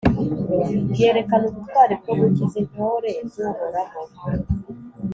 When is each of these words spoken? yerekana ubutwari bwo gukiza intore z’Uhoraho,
yerekana 0.99 1.43
ubutwari 1.47 1.93
bwo 2.01 2.13
gukiza 2.19 2.55
intore 2.63 3.11
z’Uhoraho, 3.31 3.99